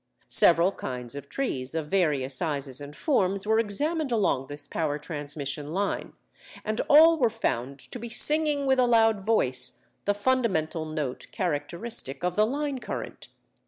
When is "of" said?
1.13-1.29, 1.75-1.89, 12.23-12.35